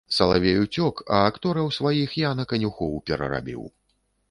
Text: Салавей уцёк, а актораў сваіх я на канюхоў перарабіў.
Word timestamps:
Салавей 0.17 0.55
уцёк, 0.61 1.03
а 1.17 1.19
актораў 1.31 1.69
сваіх 1.77 2.17
я 2.23 2.33
на 2.41 2.49
канюхоў 2.55 2.99
перарабіў. 3.13 3.71